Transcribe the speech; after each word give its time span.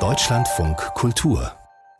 Deutschlandfunk 0.00 0.78
Kultur 0.94 1.52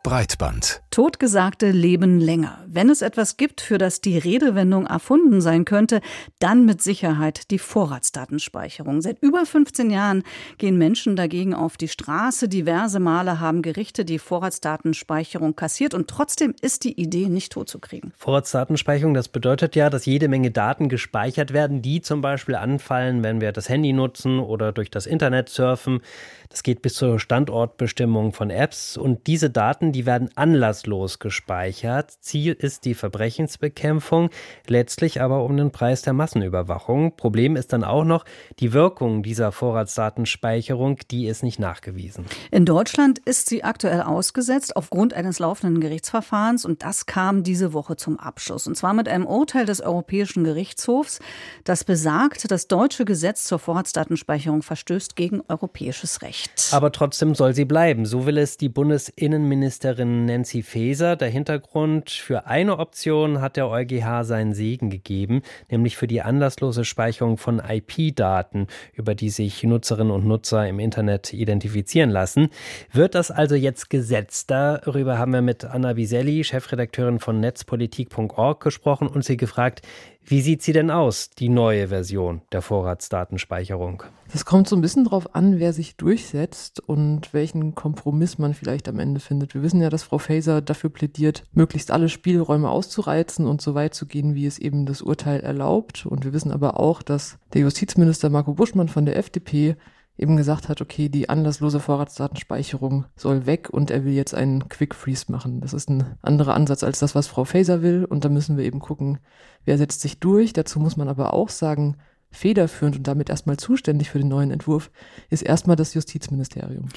Breitband. 0.03 0.81
Totgesagte 0.91 1.71
leben 1.71 2.19
länger. 2.19 2.64
Wenn 2.75 2.89
es 2.89 3.01
etwas 3.01 3.37
gibt, 3.37 3.61
für 3.61 3.77
das 3.77 4.01
die 4.01 4.17
Redewendung 4.17 4.85
erfunden 4.85 5.39
sein 5.39 5.63
könnte, 5.63 6.01
dann 6.39 6.65
mit 6.65 6.81
Sicherheit 6.81 7.49
die 7.49 7.57
Vorratsdatenspeicherung. 7.57 9.01
Seit 9.01 9.23
über 9.23 9.45
15 9.45 9.89
Jahren 9.89 10.23
gehen 10.57 10.77
Menschen 10.77 11.15
dagegen 11.15 11.53
auf 11.53 11.77
die 11.77 11.87
Straße. 11.87 12.49
Diverse 12.49 12.99
Male 12.99 13.39
haben 13.39 13.61
Gerichte 13.61 14.03
die 14.03 14.19
Vorratsdatenspeicherung 14.19 15.55
kassiert 15.55 15.93
und 15.93 16.09
trotzdem 16.09 16.53
ist 16.59 16.83
die 16.83 16.99
Idee 16.99 17.29
nicht 17.29 17.53
totzukriegen. 17.53 18.11
Vorratsdatenspeicherung, 18.17 19.13
das 19.13 19.29
bedeutet 19.29 19.77
ja, 19.77 19.89
dass 19.89 20.05
jede 20.05 20.27
Menge 20.27 20.51
Daten 20.51 20.89
gespeichert 20.89 21.53
werden, 21.53 21.81
die 21.81 22.01
zum 22.01 22.19
Beispiel 22.19 22.55
anfallen, 22.55 23.23
wenn 23.23 23.39
wir 23.39 23.53
das 23.53 23.69
Handy 23.69 23.93
nutzen 23.93 24.37
oder 24.37 24.73
durch 24.73 24.91
das 24.91 25.05
Internet 25.05 25.47
surfen. 25.47 26.01
Das 26.49 26.61
geht 26.61 26.81
bis 26.81 26.95
zur 26.95 27.21
Standortbestimmung 27.21 28.33
von 28.33 28.49
Apps 28.49 28.97
und 28.97 29.27
diese 29.27 29.49
Daten, 29.49 29.93
die 29.93 30.05
werden 30.05 30.29
anlasslos 30.35 31.19
gespeichert. 31.19 32.11
Ziel 32.19 32.57
ist 32.65 32.83
die 32.83 32.93
Verbrechensbekämpfung, 32.93 34.29
letztlich 34.67 35.21
aber 35.21 35.45
um 35.45 35.55
den 35.55 35.71
Preis 35.71 36.01
der 36.01 36.11
Massenüberwachung. 36.11 37.15
Problem 37.15 37.55
ist 37.55 37.71
dann 37.71 37.85
auch 37.85 38.03
noch 38.03 38.25
die 38.59 38.73
Wirkung 38.73 39.23
dieser 39.23 39.53
Vorratsdatenspeicherung, 39.53 40.99
die 41.09 41.27
ist 41.27 41.41
nicht 41.41 41.57
nachgewiesen. 41.57 42.25
In 42.51 42.65
Deutschland 42.65 43.19
ist 43.19 43.47
sie 43.47 43.63
aktuell 43.63 44.01
ausgesetzt 44.01 44.75
aufgrund 44.75 45.13
eines 45.13 45.39
laufenden 45.39 45.79
Gerichtsverfahrens 45.79 46.65
und 46.65 46.83
das 46.83 47.05
kam 47.05 47.43
diese 47.43 47.71
Woche 47.71 47.95
zum 47.95 48.19
Abschluss. 48.19 48.67
Und 48.67 48.75
zwar 48.75 48.93
mit 48.93 49.07
einem 49.07 49.25
Urteil 49.25 49.65
des 49.65 49.79
Europäischen 49.79 50.43
Gerichtshofs, 50.43 51.19
das 51.63 51.85
besagt, 51.85 52.51
das 52.51 52.67
deutsche 52.67 53.05
Gesetz 53.05 53.45
zur 53.45 53.59
Vorratsdatenspeicherung 53.59 54.61
verstößt 54.61 55.15
gegen 55.15 55.41
europäisches 55.47 56.21
Recht. 56.21 56.25
Recht. 56.25 56.69
Aber 56.71 56.91
trotzdem 56.91 57.35
soll 57.35 57.53
sie 57.53 57.65
bleiben. 57.65 58.05
So 58.05 58.25
will 58.25 58.37
es 58.37 58.57
die 58.57 58.69
Bundesinnenministerin 58.69 60.25
Nancy 60.25 60.63
Faeser. 60.63 61.15
Der 61.15 61.29
Hintergrund 61.29 62.09
für 62.09 62.47
eine 62.55 62.79
Option 62.79 63.41
hat 63.41 63.57
der 63.57 63.67
EuGH 63.67 64.23
seinen 64.23 64.53
Segen 64.53 64.89
gegeben, 64.89 65.41
nämlich 65.69 65.97
für 65.97 66.07
die 66.07 66.21
anlasslose 66.21 66.85
Speicherung 66.85 67.35
von 67.35 67.59
IP-Daten, 67.59 68.67
über 68.93 69.13
die 69.13 69.29
sich 69.29 69.61
Nutzerinnen 69.63 70.13
und 70.13 70.25
Nutzer 70.25 70.65
im 70.65 70.79
Internet 70.79 71.33
identifizieren 71.33 72.09
lassen. 72.09 72.47
Wird 72.93 73.13
das 73.13 73.29
also 73.29 73.55
jetzt 73.55 73.89
gesetzt? 73.89 74.51
Darüber 74.51 75.17
haben 75.17 75.33
wir 75.33 75.41
mit 75.41 75.65
Anna 75.65 75.91
Biselli, 75.91 76.45
Chefredakteurin 76.45 77.19
von 77.19 77.41
netzpolitik.org, 77.41 78.63
gesprochen 78.63 79.09
und 79.09 79.25
sie 79.25 79.35
gefragt, 79.35 79.81
wie 80.27 80.41
sieht 80.41 80.63
sie 80.63 80.73
denn 80.73 80.89
aus, 80.89 81.29
die 81.29 81.49
neue 81.49 81.89
Version 81.89 82.41
der 82.51 82.63
Vorratsdatenspeicherung? 82.63 84.01
Das 84.31 84.43
kommt 84.43 84.67
so 84.67 84.75
ein 84.75 84.81
bisschen 84.81 85.05
drauf 85.05 85.35
an, 85.35 85.59
wer 85.59 85.71
sich 85.71 85.97
durchsetzt 85.97 86.79
und 86.79 87.31
welchen 87.33 87.75
Kompromiss 87.75 88.39
man 88.39 88.55
vielleicht 88.55 88.89
am 88.89 88.97
Ende 88.97 89.19
findet. 89.19 89.53
Wir 89.53 89.61
wissen 89.61 89.81
ja, 89.81 89.91
dass 89.91 90.01
Frau 90.01 90.17
Faeser 90.17 90.61
dafür 90.61 90.89
plädiert, 90.89 91.43
möglichst 91.53 91.91
alle 91.91 92.09
Spielräume 92.09 92.69
auszureizen 92.69 93.45
und 93.45 93.61
so 93.61 93.75
weit 93.75 93.93
zu 93.93 94.07
gehen, 94.07 94.33
wie 94.33 94.47
es 94.47 94.57
eben 94.57 94.87
das 94.87 95.03
Urteil 95.03 95.41
erlaubt. 95.41 96.07
Und 96.07 96.25
wir 96.25 96.33
wissen 96.33 96.51
aber 96.51 96.79
auch, 96.79 97.03
dass 97.03 97.37
der 97.53 97.61
Justizminister 97.61 98.31
Marco 98.31 98.53
Buschmann 98.53 98.89
von 98.89 99.05
der 99.05 99.17
FDP 99.17 99.75
eben 100.17 100.37
gesagt 100.37 100.69
hat, 100.69 100.81
okay, 100.81 101.09
die 101.09 101.29
anlasslose 101.29 101.79
Vorratsdatenspeicherung 101.79 103.05
soll 103.15 103.45
weg 103.45 103.69
und 103.69 103.91
er 103.91 104.05
will 104.05 104.13
jetzt 104.13 104.33
einen 104.33 104.69
Quick 104.69 104.95
Freeze 104.95 105.31
machen. 105.31 105.61
Das 105.61 105.73
ist 105.73 105.89
ein 105.89 106.15
anderer 106.21 106.53
Ansatz 106.53 106.83
als 106.83 106.99
das, 106.99 107.15
was 107.15 107.27
Frau 107.27 107.43
Faeser 107.43 107.81
will 107.81 108.05
und 108.05 108.23
da 108.23 108.29
müssen 108.29 108.57
wir 108.57 108.63
eben 108.63 108.79
gucken, 108.79 109.19
wer 109.65 109.77
setzt 109.77 110.01
sich 110.01 110.19
durch. 110.19 110.53
Dazu 110.53 110.79
muss 110.79 110.97
man 110.97 111.09
aber 111.09 111.33
auch 111.33 111.49
sagen, 111.49 111.97
federführend 112.31 112.97
und 112.97 113.07
damit 113.07 113.29
erstmal 113.29 113.57
zuständig 113.57 114.09
für 114.09 114.19
den 114.19 114.27
neuen 114.27 114.51
Entwurf 114.51 114.91
ist 115.29 115.41
erstmal 115.41 115.75
das 115.75 115.93
Justizministerium. 115.93 116.89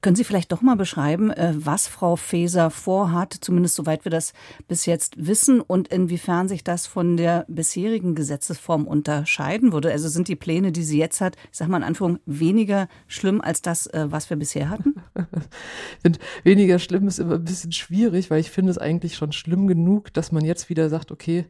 Können 0.00 0.14
Sie 0.14 0.22
vielleicht 0.22 0.52
doch 0.52 0.62
mal 0.62 0.76
beschreiben, 0.76 1.30
äh, 1.30 1.52
was 1.56 1.88
Frau 1.88 2.14
Faeser 2.14 2.70
vorhat, 2.70 3.32
zumindest 3.32 3.74
soweit 3.74 4.04
wir 4.04 4.10
das 4.10 4.32
bis 4.68 4.86
jetzt 4.86 5.26
wissen 5.26 5.60
und 5.60 5.88
inwiefern 5.88 6.46
sich 6.46 6.62
das 6.62 6.86
von 6.86 7.16
der 7.16 7.44
bisherigen 7.48 8.14
Gesetzesform 8.14 8.86
unterscheiden 8.86 9.72
würde? 9.72 9.90
Also 9.90 10.08
sind 10.08 10.28
die 10.28 10.36
Pläne, 10.36 10.70
die 10.70 10.84
sie 10.84 10.98
jetzt 10.98 11.20
hat, 11.20 11.34
ich 11.50 11.58
sage 11.58 11.70
mal 11.70 11.78
in 11.78 11.82
Anführung, 11.82 12.20
weniger 12.26 12.86
schlimm 13.08 13.40
als 13.40 13.60
das, 13.60 13.88
äh, 13.88 14.06
was 14.08 14.30
wir 14.30 14.36
bisher 14.36 14.70
hatten? 14.70 14.94
weniger 16.44 16.78
schlimm 16.78 17.08
ist 17.08 17.18
immer 17.18 17.34
ein 17.34 17.44
bisschen 17.44 17.72
schwierig, 17.72 18.30
weil 18.30 18.40
ich 18.40 18.50
finde 18.50 18.70
es 18.70 18.78
eigentlich 18.78 19.16
schon 19.16 19.32
schlimm 19.32 19.66
genug, 19.66 20.12
dass 20.14 20.30
man 20.30 20.44
jetzt 20.44 20.70
wieder 20.70 20.88
sagt, 20.90 21.10
okay, 21.10 21.46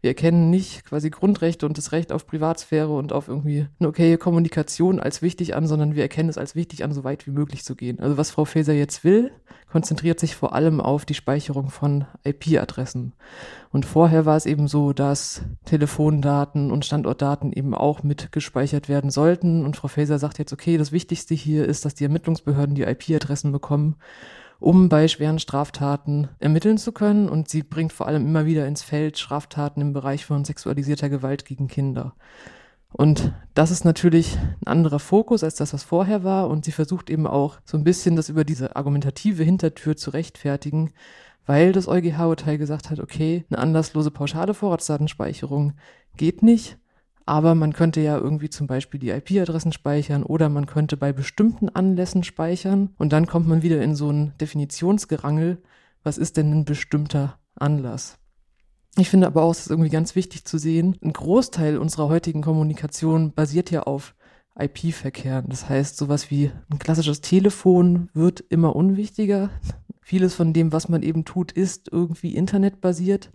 wir 0.00 0.10
erkennen 0.10 0.48
nicht 0.48 0.84
quasi 0.84 1.10
Grundrechte 1.10 1.66
und 1.66 1.76
das 1.76 1.90
Recht 1.90 2.12
auf 2.12 2.26
Privatsphäre 2.26 2.94
und 2.94 3.12
auf 3.12 3.26
irgendwie 3.26 3.66
eine 3.80 3.88
okaye 3.88 4.16
Kommunikation 4.16 5.00
als 5.00 5.22
wichtig 5.22 5.56
an, 5.56 5.66
sondern 5.66 5.96
wir 5.96 6.02
erkennen 6.02 6.28
es 6.28 6.38
als 6.38 6.54
wichtig 6.54 6.84
an, 6.84 6.92
so 6.92 7.02
weit 7.02 7.26
wie 7.26 7.32
möglich 7.32 7.64
zu 7.64 7.74
gehen. 7.74 7.98
Also 7.98 8.16
was 8.16 8.30
Frau 8.30 8.44
Faeser 8.44 8.74
jetzt 8.74 9.02
will, 9.02 9.32
konzentriert 9.70 10.20
sich 10.20 10.36
vor 10.36 10.54
allem 10.54 10.80
auf 10.80 11.04
die 11.04 11.14
Speicherung 11.14 11.70
von 11.70 12.04
IP-Adressen. 12.24 13.12
Und 13.70 13.86
vorher 13.86 14.24
war 14.24 14.36
es 14.36 14.46
eben 14.46 14.68
so, 14.68 14.92
dass 14.92 15.42
Telefondaten 15.64 16.70
und 16.70 16.84
Standortdaten 16.84 17.52
eben 17.52 17.74
auch 17.74 18.04
mit 18.04 18.30
gespeichert 18.30 18.88
werden 18.88 19.10
sollten. 19.10 19.64
Und 19.64 19.76
Frau 19.76 19.88
Faeser 19.88 20.20
sagt 20.20 20.38
jetzt, 20.38 20.52
okay, 20.52 20.78
das 20.78 20.92
Wichtigste 20.92 21.34
hier 21.34 21.66
ist, 21.66 21.84
dass 21.84 21.94
die 21.94 22.04
Ermittlungsbehörden 22.04 22.76
die 22.76 22.84
IP-Adressen 22.84 23.50
bekommen 23.50 23.96
um 24.60 24.88
bei 24.88 25.08
schweren 25.08 25.38
Straftaten 25.38 26.28
ermitteln 26.38 26.78
zu 26.78 26.92
können. 26.92 27.28
Und 27.28 27.48
sie 27.48 27.62
bringt 27.62 27.92
vor 27.92 28.06
allem 28.06 28.26
immer 28.26 28.46
wieder 28.46 28.66
ins 28.66 28.82
Feld 28.82 29.18
Straftaten 29.18 29.80
im 29.80 29.92
Bereich 29.92 30.24
von 30.24 30.44
sexualisierter 30.44 31.08
Gewalt 31.08 31.44
gegen 31.44 31.68
Kinder. 31.68 32.14
Und 32.90 33.32
das 33.54 33.70
ist 33.70 33.84
natürlich 33.84 34.36
ein 34.36 34.66
anderer 34.66 34.98
Fokus 34.98 35.44
als 35.44 35.56
das, 35.56 35.74
was 35.74 35.82
vorher 35.82 36.24
war. 36.24 36.48
Und 36.48 36.64
sie 36.64 36.72
versucht 36.72 37.10
eben 37.10 37.26
auch 37.26 37.58
so 37.64 37.76
ein 37.76 37.84
bisschen 37.84 38.16
das 38.16 38.28
über 38.28 38.44
diese 38.44 38.76
argumentative 38.76 39.42
Hintertür 39.42 39.96
zu 39.96 40.10
rechtfertigen, 40.10 40.92
weil 41.46 41.72
das 41.72 41.88
EuGH-Urteil 41.88 42.58
gesagt 42.58 42.90
hat, 42.90 42.98
okay, 42.98 43.44
eine 43.50 43.58
anlasslose 43.58 44.10
pauschale 44.10 44.54
Vorratsdatenspeicherung 44.54 45.74
geht 46.16 46.42
nicht. 46.42 46.78
Aber 47.28 47.54
man 47.54 47.74
könnte 47.74 48.00
ja 48.00 48.16
irgendwie 48.16 48.48
zum 48.48 48.66
Beispiel 48.66 48.98
die 48.98 49.10
IP-Adressen 49.10 49.70
speichern 49.72 50.22
oder 50.22 50.48
man 50.48 50.64
könnte 50.64 50.96
bei 50.96 51.12
bestimmten 51.12 51.68
Anlässen 51.68 52.24
speichern 52.24 52.94
und 52.96 53.12
dann 53.12 53.26
kommt 53.26 53.46
man 53.46 53.60
wieder 53.60 53.82
in 53.82 53.94
so 53.94 54.08
ein 54.10 54.32
Definitionsgerangel. 54.40 55.58
Was 56.02 56.16
ist 56.16 56.38
denn 56.38 56.50
ein 56.50 56.64
bestimmter 56.64 57.38
Anlass? 57.54 58.16
Ich 58.96 59.10
finde 59.10 59.26
aber 59.26 59.42
auch, 59.42 59.50
es 59.50 59.60
ist 59.60 59.70
irgendwie 59.70 59.90
ganz 59.90 60.14
wichtig 60.14 60.46
zu 60.46 60.56
sehen, 60.56 60.96
ein 61.04 61.12
Großteil 61.12 61.76
unserer 61.76 62.08
heutigen 62.08 62.40
Kommunikation 62.40 63.34
basiert 63.34 63.70
ja 63.70 63.82
auf 63.82 64.14
IP-Verkehren. 64.58 65.50
Das 65.50 65.68
heißt, 65.68 65.98
sowas 65.98 66.30
wie 66.30 66.50
ein 66.72 66.78
klassisches 66.78 67.20
Telefon 67.20 68.08
wird 68.14 68.40
immer 68.40 68.74
unwichtiger. 68.74 69.50
Vieles 70.00 70.34
von 70.34 70.54
dem, 70.54 70.72
was 70.72 70.88
man 70.88 71.02
eben 71.02 71.26
tut, 71.26 71.52
ist 71.52 71.92
irgendwie 71.92 72.34
internetbasiert. 72.34 73.30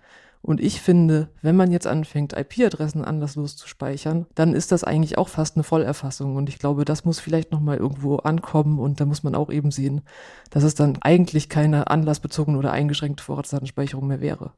Und 0.46 0.60
ich 0.60 0.82
finde, 0.82 1.30
wenn 1.42 1.56
man 1.56 1.72
jetzt 1.72 1.88
anfängt, 1.88 2.34
IP-Adressen 2.34 3.06
anlasslos 3.06 3.56
zu 3.56 3.66
speichern, 3.66 4.26
dann 4.36 4.54
ist 4.54 4.74
das 4.74 4.84
eigentlich 4.84 5.18
auch 5.18 5.30
fast 5.30 5.56
eine 5.56 5.64
Vollerfassung. 5.64 6.36
Und 6.36 6.50
ich 6.50 6.60
glaube, 6.60 6.84
das 6.84 7.06
muss 7.06 7.22
vielleicht 7.22 7.54
nochmal 7.54 7.78
irgendwo 7.78 8.18
ankommen. 8.18 8.78
Und 8.78 9.00
da 9.00 9.06
muss 9.06 9.24
man 9.24 9.36
auch 9.36 9.50
eben 9.50 9.72
sehen, 9.72 10.02
dass 10.50 10.64
es 10.64 10.76
dann 10.76 10.98
eigentlich 11.02 11.48
keine 11.48 11.88
anlassbezogene 11.88 12.58
oder 12.58 12.74
eingeschränkte 12.74 13.24
Vorratsdatenspeicherung 13.24 14.06
mehr 14.06 14.20
wäre. 14.20 14.52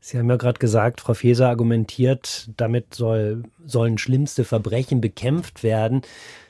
Sie 0.00 0.18
haben 0.18 0.30
ja 0.30 0.36
gerade 0.36 0.58
gesagt, 0.58 1.00
Frau 1.00 1.14
Feser 1.14 1.48
argumentiert, 1.48 2.50
damit 2.56 2.94
soll, 2.94 3.42
sollen 3.64 3.98
schlimmste 3.98 4.44
Verbrechen 4.44 5.00
bekämpft 5.00 5.62
werden. 5.62 6.02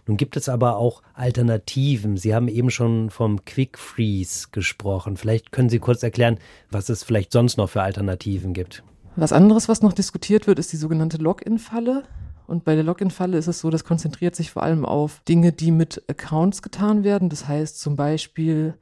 Nun 0.06 0.16
gibt 0.16 0.36
es 0.36 0.48
aber 0.48 0.76
auch 0.76 1.02
Alternativen. 1.14 2.16
Sie 2.16 2.34
haben 2.34 2.48
eben 2.48 2.70
schon 2.70 3.10
vom 3.10 3.44
Quick 3.44 3.78
Freeze 3.78 4.48
gesprochen. 4.52 5.16
Vielleicht 5.16 5.50
können 5.50 5.68
Sie 5.68 5.78
kurz 5.78 6.02
erklären, 6.02 6.38
was 6.70 6.88
es 6.88 7.02
vielleicht 7.02 7.32
sonst 7.32 7.56
noch 7.56 7.70
für 7.70 7.82
Alternativen 7.82 8.52
gibt. 8.52 8.82
Was 9.16 9.32
anderes, 9.32 9.68
was 9.68 9.82
noch 9.82 9.92
diskutiert 9.92 10.46
wird, 10.46 10.58
ist 10.58 10.72
die 10.72 10.76
sogenannte 10.76 11.16
Login-Falle. 11.16 12.04
Und 12.46 12.64
bei 12.64 12.74
der 12.74 12.84
Login-Falle 12.84 13.36
ist 13.36 13.48
es 13.48 13.60
so, 13.60 13.68
das 13.68 13.84
konzentriert 13.84 14.36
sich 14.36 14.50
vor 14.50 14.62
allem 14.62 14.84
auf 14.84 15.20
Dinge, 15.28 15.52
die 15.52 15.70
mit 15.70 16.02
Accounts 16.08 16.62
getan 16.62 17.04
werden. 17.04 17.28
Das 17.28 17.48
heißt 17.48 17.80
zum 17.80 17.96
Beispiel, 17.96 18.74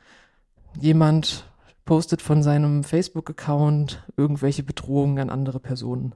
jemand 0.78 1.50
postet 1.86 2.20
von 2.20 2.42
seinem 2.42 2.84
Facebook-Account 2.84 4.04
irgendwelche 4.18 4.62
Bedrohungen 4.62 5.18
an 5.18 5.30
andere 5.30 5.60
Personen. 5.60 6.14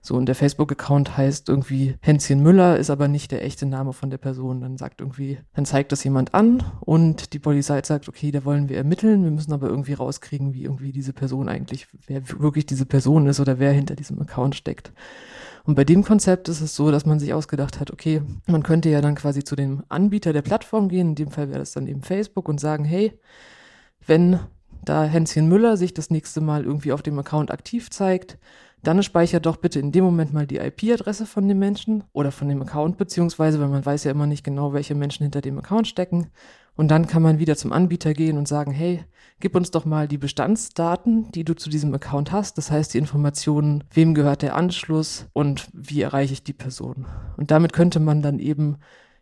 So, 0.00 0.14
und 0.14 0.26
der 0.26 0.36
Facebook-Account 0.36 1.16
heißt 1.16 1.48
irgendwie 1.48 1.96
Hänschen 2.00 2.42
Müller, 2.42 2.76
ist 2.78 2.88
aber 2.88 3.08
nicht 3.08 3.32
der 3.32 3.44
echte 3.44 3.66
Name 3.66 3.92
von 3.92 4.10
der 4.10 4.18
Person. 4.18 4.60
Dann 4.60 4.78
sagt 4.78 5.00
irgendwie, 5.00 5.38
dann 5.54 5.66
zeigt 5.66 5.92
das 5.92 6.04
jemand 6.04 6.34
an 6.34 6.62
und 6.80 7.32
die 7.32 7.40
Polizei 7.40 7.82
sagt, 7.82 8.08
okay, 8.08 8.30
da 8.30 8.44
wollen 8.44 8.68
wir 8.68 8.76
ermitteln, 8.76 9.24
wir 9.24 9.30
müssen 9.32 9.52
aber 9.52 9.68
irgendwie 9.68 9.94
rauskriegen, 9.94 10.54
wie 10.54 10.64
irgendwie 10.64 10.92
diese 10.92 11.12
Person 11.12 11.48
eigentlich, 11.48 11.88
wer 12.06 12.22
wirklich 12.40 12.64
diese 12.64 12.86
Person 12.86 13.26
ist 13.26 13.40
oder 13.40 13.58
wer 13.58 13.72
hinter 13.72 13.96
diesem 13.96 14.20
Account 14.22 14.54
steckt. 14.54 14.92
Und 15.64 15.74
bei 15.74 15.84
dem 15.84 16.04
Konzept 16.04 16.48
ist 16.48 16.60
es 16.60 16.76
so, 16.76 16.90
dass 16.90 17.04
man 17.04 17.18
sich 17.18 17.34
ausgedacht 17.34 17.80
hat, 17.80 17.90
okay, 17.90 18.22
man 18.46 18.62
könnte 18.62 18.88
ja 18.88 19.00
dann 19.00 19.16
quasi 19.16 19.44
zu 19.44 19.56
dem 19.56 19.82
Anbieter 19.88 20.32
der 20.32 20.42
Plattform 20.42 20.88
gehen, 20.88 21.10
in 21.10 21.14
dem 21.16 21.30
Fall 21.30 21.48
wäre 21.48 21.58
das 21.58 21.72
dann 21.72 21.88
eben 21.88 22.02
Facebook 22.02 22.48
und 22.48 22.60
sagen, 22.60 22.84
hey, 22.84 23.18
wenn 24.06 24.38
da 24.84 25.04
Hänschen 25.04 25.48
Müller 25.48 25.76
sich 25.76 25.94
das 25.94 26.10
nächste 26.10 26.40
Mal 26.40 26.64
irgendwie 26.64 26.92
auf 26.92 27.02
dem 27.02 27.18
Account 27.18 27.50
aktiv 27.50 27.90
zeigt, 27.90 28.38
dann 28.82 29.02
speichert 29.02 29.46
doch 29.46 29.56
bitte 29.56 29.80
in 29.80 29.92
dem 29.92 30.04
Moment 30.04 30.32
mal 30.32 30.46
die 30.46 30.58
IP-Adresse 30.58 31.26
von 31.26 31.48
dem 31.48 31.58
Menschen 31.58 32.04
oder 32.12 32.30
von 32.30 32.48
dem 32.48 32.62
Account, 32.62 32.96
beziehungsweise, 32.96 33.60
weil 33.60 33.68
man 33.68 33.84
weiß 33.84 34.04
ja 34.04 34.12
immer 34.12 34.26
nicht 34.26 34.44
genau, 34.44 34.72
welche 34.72 34.94
Menschen 34.94 35.24
hinter 35.24 35.40
dem 35.40 35.58
Account 35.58 35.88
stecken. 35.88 36.30
Und 36.76 36.92
dann 36.92 37.08
kann 37.08 37.22
man 37.22 37.40
wieder 37.40 37.56
zum 37.56 37.72
Anbieter 37.72 38.14
gehen 38.14 38.38
und 38.38 38.46
sagen, 38.46 38.70
hey, 38.70 39.04
gib 39.40 39.56
uns 39.56 39.72
doch 39.72 39.84
mal 39.84 40.06
die 40.06 40.18
Bestandsdaten, 40.18 41.30
die 41.32 41.42
du 41.42 41.56
zu 41.56 41.70
diesem 41.70 41.92
Account 41.92 42.30
hast. 42.30 42.56
Das 42.56 42.70
heißt, 42.70 42.94
die 42.94 42.98
Informationen, 42.98 43.82
wem 43.92 44.14
gehört 44.14 44.42
der 44.42 44.54
Anschluss 44.54 45.26
und 45.32 45.68
wie 45.72 46.02
erreiche 46.02 46.34
ich 46.34 46.44
die 46.44 46.52
Person. 46.52 47.06
Und 47.36 47.50
damit 47.50 47.72
könnte 47.72 47.98
man 47.98 48.22
dann 48.22 48.38
eben 48.38 48.76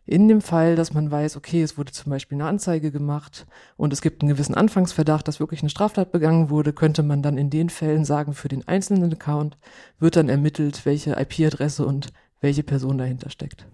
in 0.07 0.29
dem 0.29 0.41
Fall, 0.41 0.75
dass 0.77 0.93
man 0.93 1.11
weiß, 1.11 1.35
okay, 1.35 1.61
es 1.61 1.77
wurde 1.77 1.91
zum 1.91 2.09
Beispiel 2.09 2.37
eine 2.37 2.47
Anzeige 2.47 2.91
gemacht 2.91 3.45
und 3.75 3.91
es 3.91 4.01
gibt 4.01 4.21
einen 4.21 4.29
gewissen 4.29 4.55
Anfangsverdacht, 4.55 5.27
dass 5.27 5.41
wirklich 5.41 5.61
eine 5.61 5.69
Straftat 5.69 6.13
begangen 6.13 6.49
wurde, 6.49 6.71
könnte 6.71 7.03
man 7.03 7.21
dann 7.21 7.37
in 7.37 7.49
den 7.49 7.69
Fällen 7.69 8.05
sagen, 8.05 8.33
für 8.33 8.47
den 8.47 8.67
einzelnen 8.67 9.11
Account 9.11 9.57
wird 9.99 10.15
dann 10.15 10.29
ermittelt, 10.29 10.85
welche 10.85 11.19
IP-Adresse 11.19 11.85
und 11.85 12.13
welche 12.39 12.63
Person 12.63 12.97
dahinter 12.97 13.29
steckt. 13.29 13.67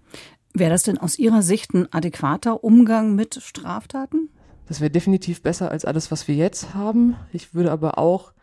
Wäre 0.52 0.70
das 0.70 0.82
denn 0.82 0.98
aus 0.98 1.18
Ihrer 1.18 1.42
Sicht 1.42 1.72
ein 1.72 1.92
adäquater 1.92 2.64
Umgang 2.64 3.14
mit 3.14 3.40
Straftaten? 3.40 4.28
Das 4.66 4.80
wäre 4.80 4.90
definitiv 4.90 5.40
besser 5.42 5.70
als 5.70 5.84
alles, 5.84 6.10
was 6.10 6.26
wir 6.26 6.34
jetzt 6.34 6.74
haben. 6.74 7.16
Ich 7.32 7.54
würde 7.54 7.70
aber 7.70 7.96
auch 7.98 8.33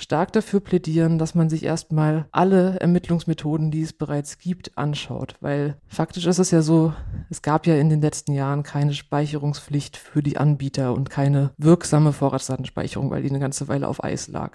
stark 0.00 0.32
dafür 0.32 0.60
plädieren, 0.60 1.18
dass 1.18 1.34
man 1.34 1.50
sich 1.50 1.64
erstmal 1.64 2.26
alle 2.32 2.78
Ermittlungsmethoden, 2.80 3.70
die 3.70 3.82
es 3.82 3.92
bereits 3.92 4.38
gibt, 4.38 4.76
anschaut. 4.76 5.36
Weil 5.40 5.76
faktisch 5.86 6.26
ist 6.26 6.38
es 6.38 6.50
ja 6.50 6.62
so, 6.62 6.92
es 7.28 7.42
gab 7.42 7.66
ja 7.66 7.76
in 7.76 7.90
den 7.90 8.00
letzten 8.00 8.32
Jahren 8.32 8.62
keine 8.62 8.94
Speicherungspflicht 8.94 9.96
für 9.96 10.22
die 10.22 10.38
Anbieter 10.38 10.94
und 10.94 11.10
keine 11.10 11.50
wirksame 11.58 12.12
Vorratsdatenspeicherung, 12.12 13.10
weil 13.10 13.22
die 13.22 13.30
eine 13.30 13.40
ganze 13.40 13.68
Weile 13.68 13.88
auf 13.88 14.02
Eis 14.02 14.28
lag. 14.28 14.52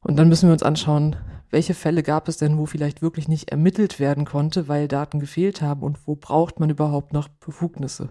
Und 0.00 0.16
dann 0.16 0.28
müssen 0.28 0.48
wir 0.48 0.52
uns 0.52 0.62
anschauen, 0.62 1.16
welche 1.52 1.74
Fälle 1.74 2.02
gab 2.02 2.28
es 2.28 2.38
denn, 2.38 2.56
wo 2.56 2.64
vielleicht 2.66 3.02
wirklich 3.02 3.28
nicht 3.28 3.50
ermittelt 3.50 4.00
werden 4.00 4.24
konnte, 4.24 4.68
weil 4.68 4.88
Daten 4.88 5.20
gefehlt 5.20 5.60
haben 5.60 5.82
und 5.82 5.98
wo 6.06 6.16
braucht 6.16 6.58
man 6.58 6.70
überhaupt 6.70 7.12
noch 7.12 7.28
Befugnisse. 7.28 8.08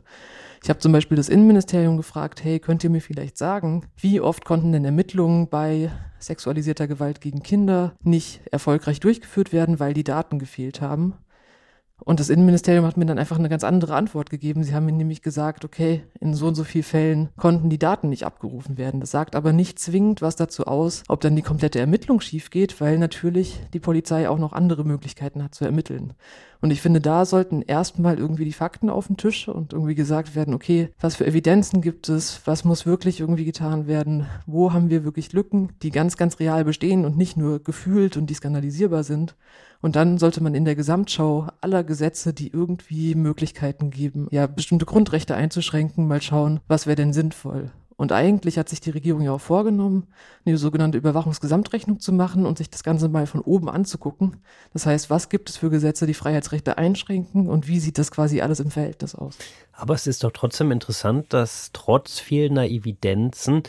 Ich 0.64 0.70
habe 0.70 0.80
zum 0.80 0.92
Beispiel 0.92 1.18
das 1.18 1.28
Innenministerium 1.28 1.98
gefragt, 1.98 2.44
hey, 2.44 2.60
könnt 2.60 2.84
ihr 2.84 2.92
mir 2.92 3.02
vielleicht 3.02 3.40
sagen, 3.40 3.88
wie 3.98 4.22
oft 4.22 4.46
konnten 4.46 4.72
denn 4.72 4.86
Ermittlungen 4.86 5.50
bei 5.50 5.90
sexualisierter 6.20 6.88
Gewalt 6.88 7.20
gegen 7.20 7.42
Kinder 7.42 7.96
nicht 8.04 8.42
erfolgreich 8.52 9.00
durchgeführt 9.00 9.52
werden, 9.52 9.80
weil 9.80 9.96
die 9.96 10.04
Daten 10.04 10.38
gefehlt 10.38 10.80
haben? 10.80 11.16
Und 12.04 12.20
das 12.20 12.30
Innenministerium 12.30 12.86
hat 12.86 12.98
mir 12.98 13.06
dann 13.06 13.20
einfach 13.20 13.40
eine 13.40 13.50
ganz 13.50 13.64
andere 13.64 13.96
Antwort 13.96 14.30
gegeben. 14.30 14.64
Sie 14.64 14.74
haben 14.74 14.86
mir 14.86 14.92
nämlich 14.92 15.24
gesagt, 15.24 15.66
okay, 15.66 16.04
in 16.22 16.34
so 16.36 16.48
und 16.48 16.56
so 16.56 16.64
vielen 16.64 16.84
Fällen 16.84 17.30
konnten 17.36 17.70
die 17.70 17.80
Daten 17.80 18.10
nicht 18.10 18.26
abgerufen 18.26 18.78
werden. 18.78 19.00
Das 19.00 19.12
sagt 19.12 19.36
aber 19.36 19.54
nicht 19.54 19.80
zwingend 19.80 20.22
was 20.22 20.36
dazu 20.36 20.66
aus, 20.66 21.04
ob 21.08 21.20
dann 21.22 21.36
die 21.36 21.42
komplette 21.42 21.80
Ermittlung 21.80 22.22
schief 22.22 22.52
geht, 22.52 22.80
weil 22.80 22.98
natürlich 23.00 23.60
die 23.74 23.80
Polizei 23.80 24.30
auch 24.30 24.38
noch 24.38 24.54
andere 24.54 24.86
Möglichkeiten 24.86 25.44
hat 25.44 25.56
zu 25.56 25.66
ermitteln. 25.66 26.14
Und 26.62 26.70
ich 26.70 26.80
finde, 26.80 27.02
da 27.02 27.26
sollten 27.26 27.64
erstmal 27.64 28.20
irgendwie 28.20 28.46
die 28.46 28.54
Fakten 28.54 28.92
auf 28.92 29.08
den 29.08 29.18
Tisch 29.18 29.48
und 29.48 29.74
irgendwie 29.74 29.96
gesagt 29.96 30.36
werden, 30.36 30.54
okay, 30.54 30.90
was 31.00 31.16
für 31.16 31.26
Evidenzen 31.26 31.82
gibt 31.82 32.08
es, 32.08 32.42
was 32.46 32.64
muss 32.64 32.86
wirklich 32.86 33.20
irgendwie 33.20 33.46
getan 33.46 33.88
werden, 33.88 34.28
wo 34.46 34.72
haben 34.72 34.92
wir 34.92 35.04
wirklich 35.04 35.34
Lücken, 35.34 35.70
die 35.82 35.90
ganz, 35.90 36.18
ganz 36.18 36.40
real 36.40 36.64
bestehen 36.64 37.04
und 37.04 37.18
nicht 37.18 37.36
nur 37.36 37.64
gefühlt 37.64 38.16
und 38.16 38.30
die 38.30 38.36
skandalisierbar 38.36 39.04
sind. 39.04 39.36
Und 39.82 39.96
dann 39.96 40.20
sollte 40.20 40.44
man 40.44 40.54
in 40.54 40.64
der 40.64 40.76
Gesamtschau 40.76 41.48
aller 41.60 41.84
Gesetze, 41.84 42.34
die 42.34 42.54
irgendwie 42.54 43.16
Möglichkeiten 43.16 43.90
geben, 43.90 44.28
ja, 44.30 44.46
bestimmte 44.46 44.86
Grundrechte 44.86 45.36
einzuschränken, 45.36 46.08
mal 46.12 46.22
schauen, 46.22 46.60
was 46.68 46.88
wäre 46.88 46.98
denn 46.98 47.14
sinnvoll. 47.14 47.72
Und 47.96 48.12
eigentlich 48.12 48.58
hat 48.58 48.68
sich 48.68 48.82
die 48.82 48.90
Regierung 48.90 49.22
ja 49.22 49.32
auch 49.32 49.40
vorgenommen, 49.40 50.08
eine 50.44 50.58
sogenannte 50.58 50.98
Überwachungsgesamtrechnung 50.98 52.00
zu 52.00 52.12
machen 52.12 52.48
und 52.48 52.58
sich 52.58 52.68
das 52.70 52.84
Ganze 52.84 53.10
mal 53.10 53.28
von 53.28 53.42
oben 53.42 53.70
anzugucken. 53.70 54.38
Das 54.74 54.88
heißt, 54.88 55.12
was 55.12 55.30
gibt 55.30 55.52
es 55.52 55.58
für 55.58 55.70
Gesetze, 55.70 56.08
die 56.08 56.16
Freiheitsrechte 56.16 56.80
einschränken 56.80 57.48
und 57.48 57.68
wie 57.68 57.80
sieht 57.80 58.00
das 58.00 58.10
quasi 58.10 58.42
alles 58.42 58.60
im 58.60 58.72
Verhältnis 58.72 59.14
aus? 59.14 59.38
Aber 59.72 59.94
es 59.94 60.08
ist 60.08 60.24
doch 60.24 60.32
trotzdem 60.32 60.72
interessant, 60.72 61.28
dass 61.32 61.70
trotz 61.74 62.20
fehlender 62.20 62.68
Evidenzen 62.68 63.62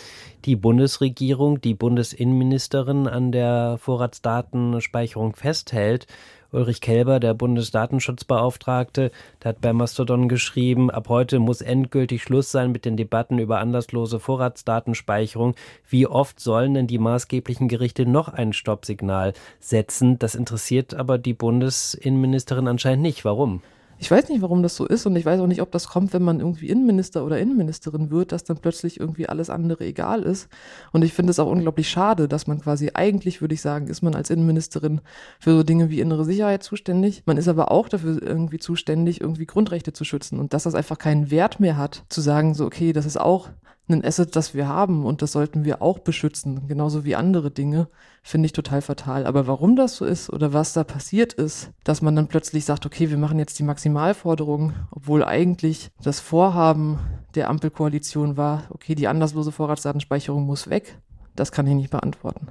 die 0.47 0.57
Bundesregierung, 0.57 1.61
die 1.61 1.75
Bundesinnenministerin 1.75 3.07
an 3.07 3.33
der 3.33 3.77
Vorratsdatenspeicherung 3.79 5.37
festhält 5.37 6.07
Ulrich 6.53 6.83
Kelber, 6.83 7.19
der 7.19 7.33
Bundesdatenschutzbeauftragte, 7.33 9.11
der 9.43 9.49
hat 9.49 9.63
bei 9.63 9.73
Mastodon 9.73 10.29
geschrieben, 10.29 10.91
ab 10.91 11.09
heute 11.09 11.39
muss 11.39 11.63
endgültig 11.63 12.23
Schluss 12.23 12.51
sein 12.51 12.73
mit 12.73 12.85
den 12.85 12.99
Debatten 12.99 13.39
über 13.39 13.59
anlasslose 13.59 14.21
Vorratsdatenspeicherung. 14.21 15.55
Wie 15.89 16.07
oft 16.07 16.41
sollen 16.41 16.75
denn 16.75 16.87
die 16.87 16.99
maßgeblichen 16.99 17.69
Gerichte 17.69 18.05
noch 18.05 18.29
ein 18.29 18.53
Stoppsignal 18.53 19.33
setzen? 19.61 20.19
Das 20.19 20.35
interessiert 20.35 20.93
aber 20.93 21.17
die 21.17 21.33
Bundesinnenministerin 21.33 22.69
anscheinend 22.69 23.03
nicht. 23.03 23.25
Warum? 23.25 23.63
Ich 24.03 24.11
weiß 24.11 24.31
nicht, 24.31 24.43
warum 24.43 24.65
das 24.65 24.75
so 24.75 24.85
ist 24.85 25.07
und 25.07 25.15
ich 25.15 25.25
weiß 25.25 25.39
auch 25.39 25.47
nicht, 25.47 25.63
ob 25.63 25.71
das 25.71 25.87
kommt, 25.87 26.13
wenn 26.13 26.25
man 26.25 26.41
irgendwie 26.41 26.67
Innenminister 26.67 27.25
oder 27.25 27.39
Innenministerin 27.39 28.11
wird, 28.11 28.33
dass 28.33 28.43
dann 28.43 28.57
plötzlich 28.57 28.99
irgendwie 28.99 29.29
alles 29.29 29.49
andere 29.49 29.85
egal 29.85 30.25
ist. 30.25 30.49
Und 30.91 31.05
ich 31.05 31.13
finde 31.13 31.31
es 31.31 31.39
auch 31.39 31.49
unglaublich 31.49 31.89
schade, 31.89 32.27
dass 32.27 32.49
man 32.49 32.61
quasi 32.61 32.91
eigentlich, 32.95 33.41
würde 33.41 33.55
ich 33.55 33.61
sagen, 33.61 33.87
ist 33.87 34.03
man 34.03 34.17
als 34.17 34.29
Innenministerin 34.31 35.03
für 35.39 35.53
so 35.53 35.63
Dinge 35.63 35.89
wie 35.89 36.01
innere 36.01 36.25
Sicherheit 36.25 36.65
zuständig. 36.65 37.23
Man 37.27 37.37
ist 37.37 37.47
aber 37.47 37.71
auch 37.71 37.89
dafür 37.89 38.21
irgendwie 38.21 38.59
zuständig, 38.59 39.21
irgendwie 39.21 39.47
Grundrechte 39.47 39.93
zu 39.93 40.03
schützen 40.03 40.41
und 40.41 40.53
dass 40.53 40.65
das 40.65 40.75
einfach 40.75 40.99
keinen 40.99 41.31
Wert 41.31 41.61
mehr 41.61 41.77
hat, 41.77 42.03
zu 42.09 42.21
sagen, 42.21 42.55
so, 42.55 42.67
okay, 42.67 42.93
das 42.93 43.07
ist 43.07 43.21
auch 43.21 43.51
ein 43.89 44.05
Asset, 44.05 44.37
das 44.37 44.55
wir 44.55 44.69
haben 44.69 45.05
und 45.05 45.23
das 45.23 45.33
sollten 45.33 45.65
wir 45.65 45.83
auch 45.83 45.99
beschützen, 45.99 46.69
genauso 46.69 47.05
wie 47.05 47.17
andere 47.17 47.51
Dinge, 47.51 47.89
finde 48.23 48.47
ich 48.47 48.53
total 48.53 48.81
fatal. 48.81 49.27
Aber 49.27 49.47
warum 49.47 49.77
das 49.77 49.97
so 49.97 50.05
ist 50.05 50.31
oder 50.31 50.53
was 50.53 50.73
da 50.73 50.85
passiert 50.85 51.33
ist, 51.33 51.71
dass 51.85 52.03
man 52.03 52.17
dann 52.17 52.29
plötzlich 52.29 52.65
sagt, 52.65 52.87
okay, 52.87 53.11
wir 53.11 53.19
machen 53.19 53.39
jetzt 53.39 53.59
die 53.59 53.65
Maximalforderung, 53.65 54.73
obwohl 54.91 55.25
eigentlich 55.25 55.91
das 56.03 56.21
Vorhaben 56.21 56.99
der 57.35 57.51
Ampelkoalition 57.51 58.37
war, 58.37 58.65
okay, 58.71 58.95
die 58.95 59.09
anlasslose 59.09 59.53
Vorratsdatenspeicherung 59.53 60.45
muss 60.45 60.71
weg. 60.71 60.99
Das 61.35 61.51
kann 61.51 61.67
ich 61.67 61.75
nicht 61.75 61.91
beantworten. 61.91 62.49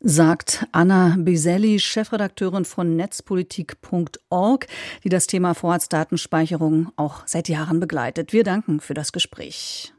Sagt 0.00 0.66
Anna 0.72 1.14
Biselli, 1.18 1.78
Chefredakteurin 1.78 2.64
von 2.64 2.96
netzpolitik.org, 2.96 4.66
die 5.04 5.08
das 5.10 5.26
Thema 5.26 5.54
Vorratsdatenspeicherung 5.54 6.90
auch 6.96 7.22
seit 7.26 7.48
Jahren 7.48 7.80
begleitet. 7.80 8.32
Wir 8.32 8.44
danken 8.44 8.80
für 8.80 8.94
das 8.94 9.12
Gespräch. 9.12 9.93